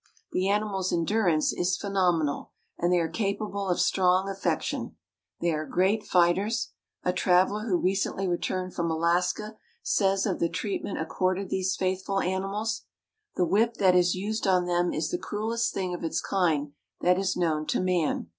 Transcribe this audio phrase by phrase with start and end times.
[0.31, 4.95] The animal's endurance is phenomenal, and they are capable of strong affection.
[5.41, 6.71] They are great fighters.
[7.03, 12.85] A traveler who recently returned from Alaska says of the treatment accorded these faithful animals:
[13.35, 16.71] "The whip that is used on them is the cruelest thing of its kind
[17.01, 18.29] that is known to man.